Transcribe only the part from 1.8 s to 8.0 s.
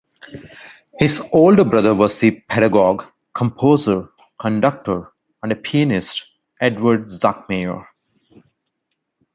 was the pedagogue, composer, conductor and pianist Eduard Zuckmayer.